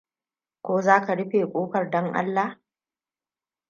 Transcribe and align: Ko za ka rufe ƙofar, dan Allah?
Ko 0.65 0.81
za 0.81 1.01
ka 1.05 1.15
rufe 1.15 1.47
ƙofar, 1.47 1.89
dan 1.89 2.13
Allah? 2.15 2.59